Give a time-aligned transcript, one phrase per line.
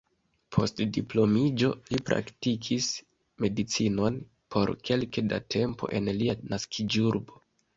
[0.55, 2.87] Post diplomiĝo li praktikis
[3.45, 4.17] medicinon
[4.57, 7.43] por kelke da tempo en lia naskiĝurbo.